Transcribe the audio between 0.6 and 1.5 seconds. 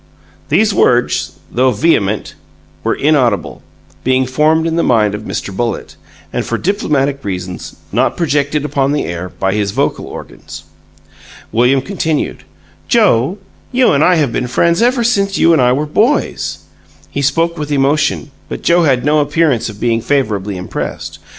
words,